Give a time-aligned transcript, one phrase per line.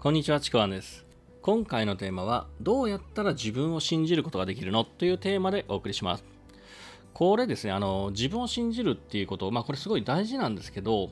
[0.00, 1.04] こんにちは、ちくわんです。
[1.42, 6.24] 今回のテーマは、どうやったら自分を信じることができるのというテーマでお送りします。
[7.12, 11.10] これですね、あの、自分を信じるっていうこと、まあこれすごい大事なんですけど、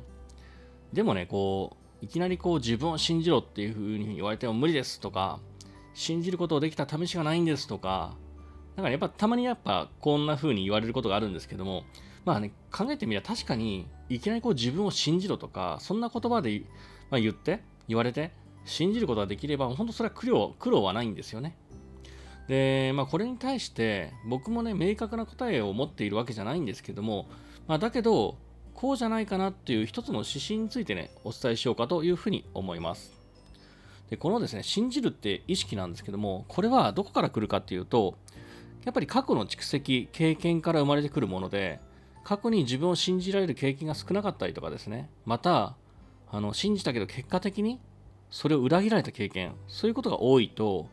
[0.93, 5.41] でもね、こう、いきなりこう自分を信じろっていうふうに言われても無理ですとか、
[5.93, 8.15] 信じることをできた試しがないんですとか、
[8.77, 11.83] だからやっぱたまにやっぱこんな風に言われることがあるんですけども、
[12.25, 16.63] まあね、考えてみれば確かにいきなりこう自分を信じろとか、そんな言葉で、
[17.11, 18.31] まあ、言って、言われて、
[18.67, 21.57] 信じることができれば、本当それは苦労苦労はないんですよね。
[22.49, 27.29] で、まあこれに対して僕もね、明確な答えを持っているわけじゃないんですけども、
[27.67, 28.37] まあだけど、
[28.75, 33.17] こうじゃないかなっていう一つの指針についてね、お伝えしようかというふうに思います。
[34.11, 38.19] で、このですね、信じるって意識なんですけども、これはどこから来るかっていうと、
[38.85, 41.81] やっぱり過去の蓄積、経験から生まれてくるもので、
[42.23, 45.77] 過去に自分を信じられる経験が少なかったりとかですね、また、
[46.31, 47.81] あの信じたけど結果的に
[48.31, 50.89] それを裏切られた経験、そういうことが多いと、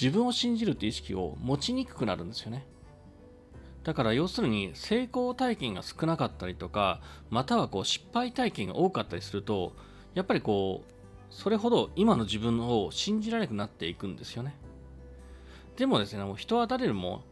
[0.00, 2.66] 自分を信じるって意識を持ちにくくなるんですよね。
[3.82, 9.72] だから要するに成功体験が少なかったりとか、またはこう失敗体験が多かったりすると、
[10.14, 10.92] やっぱりこう、
[11.30, 14.54] それほど今の自分を信じられなくなっていくんですよね。
[15.76, 17.22] でもですね、もう人は誰でも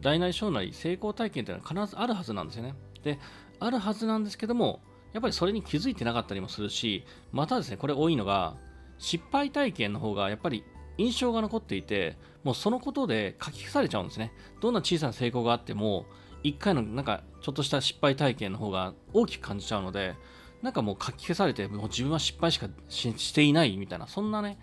[0.00, 2.74] 大なり小なり成功体験っていうのは必ずあるはずなんですよね。
[3.02, 3.18] で、
[3.60, 4.80] あるはずなんですけども、
[5.12, 8.56] やっぱりそれに気づいてなかったりもするし、またですね、これ多いのが、
[8.98, 10.64] 失敗体験の方がやっぱり
[10.98, 14.32] 印象が残っていて、もうそのことで書き消されちゃうんですね。
[14.60, 16.06] どんな小さな成功があっても、
[16.42, 20.14] 一回のなんかちょっとした失敗体験の方が大きく感じちゃうので、
[20.62, 24.58] なんかもう書き消されて、もう自分は失敗しかしていないみたいな、そんなね、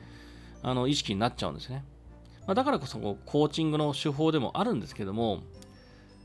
[0.64, 1.84] あの意識になっちゃうんですね。
[2.48, 5.42] まあ、だからこそこうコーチングの手法でもあるんですけども、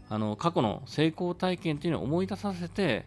[0.08, 3.06] あの過去の成功体験っていうのを思い出させて、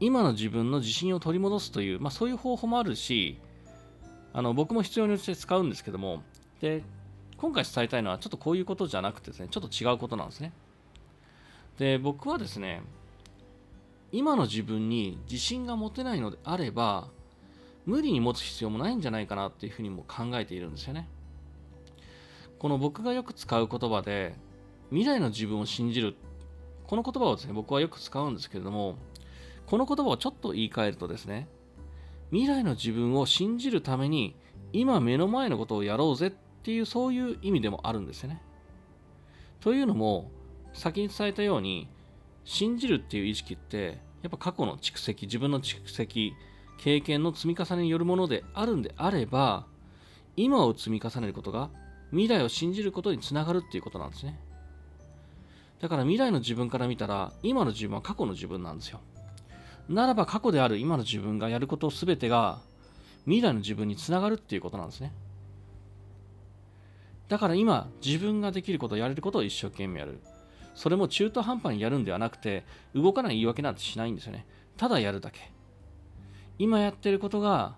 [0.00, 3.38] 今の自分の自信を取り戻すという、まあ、そういう方法もあるし、
[4.36, 6.22] あの僕も必要に応じて使うんですけども、
[6.60, 6.82] で、
[7.38, 10.52] 今回伝えたいのはちょっとこういうことじゃなくてですね、ちょっと違うことなんですね。
[11.78, 12.82] で、僕はですね、
[14.12, 17.08] 今の自分に自信が持てないのであれば、
[17.86, 21.08] 無理に持つ必要もないんじゃないかなっていうふうにも考えているんですよね。
[22.58, 24.34] この僕がよく使う言葉で、
[24.90, 26.14] 未来の自分を信じる。
[26.86, 28.96] この言葉をですね、僕はよく使うんですけれども、
[29.64, 31.48] この言葉をちょっと言い換えるとですね、
[32.30, 34.34] 未来の自分を信じるために、
[34.72, 36.30] 今目の前のことをやろうぜっ
[36.62, 38.42] ていう、そういう意味でもあるんですよね。
[39.60, 40.30] というのも、
[40.72, 41.88] 先に伝えたように、
[42.44, 46.32] 信じるっていう意識って、やっぱ過去の蓄積、自分の蓄積、
[46.78, 49.66] 経験の積み重ねによるものであるんであれば、
[50.36, 51.70] 今を積み重ねることが
[52.10, 54.38] 未来を信じることにつながるっていうことなんですね。
[55.80, 59.00] だから未来の自分から見たら、今の自分は過去の自分なんですよ。
[59.88, 62.60] ならば過去である今の自分がやることすべてが
[63.24, 65.12] 未来の自分につながるっていうことなんですね。
[67.28, 70.20] だから今自分ができることやれることを一生懸命やる。
[70.74, 72.64] それも中途半端にやるんではなくて
[72.94, 74.46] 動かない言い訳なんてしないんですよね。
[74.76, 75.50] ただやるだけ。
[76.58, 77.76] 今やってることが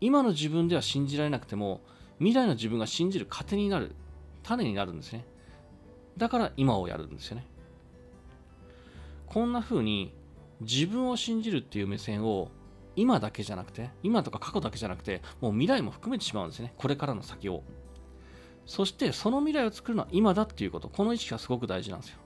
[0.00, 1.80] 今の自分では信じられなくても
[2.18, 3.94] 未来の自分が信じる糧になる
[4.42, 5.24] 種になるんですね。
[6.16, 7.46] だから今をやるんですよね。
[9.26, 10.12] こんな風に
[10.60, 12.50] 自分を信じるっていう目線を
[12.94, 16.72] 今だけじゃなくて、今とか過去だけじゃなくて、もう未来も含めてしまうんですね。
[16.78, 17.62] これからの先を。
[18.64, 22.18] そしてその未来を作るのは今だっていうこと、この意識がすごく大事なんですよ。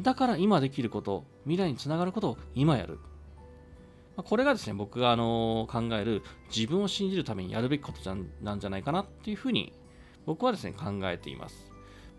[0.00, 2.98] だから今できること、未来につながることを今やる。
[4.16, 6.22] これがですね、僕があの考える
[6.54, 9.72] 自分を信じるためにやるべきことなんじゃないかなっていうふうに
[10.26, 11.69] 僕はですね、考えています。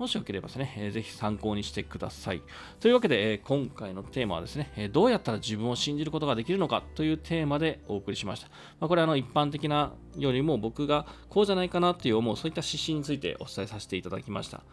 [0.01, 2.41] もしよければですね、えー、ぜひ参考にしてください。
[2.79, 8.47] というわけで、えー、今回のテーマはですね、え、どうやったら自分を信じることができるのかというテーマでお送りしました。
[8.79, 14.63] まあ、これはあの一般的なよりも僕がこうじゃないかなっていう思う、そういった指針についてお伝えさせていただきました。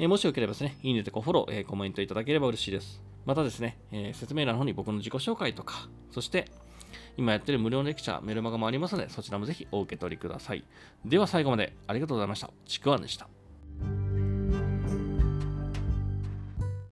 [0.00, 3.00] えもしよければですね、いいねとかフォロー、えコメントいただければ嬉しいです。
[3.24, 6.50] またですね、え説明欄の方に僕の自己紹介とか、そして
[7.16, 10.64] 今やってる無料のレクチャー、メルマガもありますので、そちらもぜひお受け取りください。
[11.04, 12.50] では最後までありがとうございました。
[12.64, 13.28] ちくわんでした。